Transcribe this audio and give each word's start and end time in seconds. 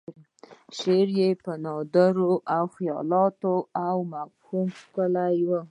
شعر 0.77 1.07
یې 1.19 1.29
په 1.43 1.51
نادرو 1.65 2.31
خیالاتو 2.75 3.53
او 3.87 3.95
مفاهیمو 4.13 4.73
ښکلی 4.79 5.37
و. 5.47 5.49